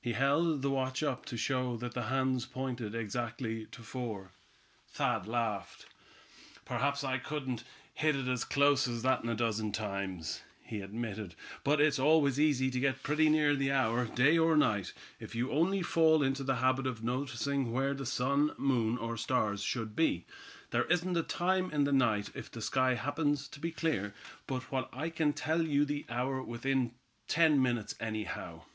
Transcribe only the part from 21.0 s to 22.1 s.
a time in the